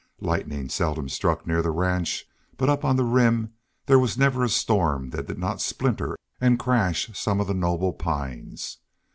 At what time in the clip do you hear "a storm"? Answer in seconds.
4.43-5.11